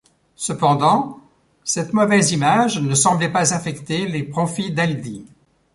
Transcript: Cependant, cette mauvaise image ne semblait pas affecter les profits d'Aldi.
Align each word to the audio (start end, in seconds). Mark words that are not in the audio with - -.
Cependant, 0.35 1.19
cette 1.63 1.93
mauvaise 1.93 2.31
image 2.31 2.81
ne 2.81 2.95
semblait 2.95 3.29
pas 3.31 3.53
affecter 3.53 4.07
les 4.07 4.23
profits 4.23 4.71
d'Aldi. 4.71 5.27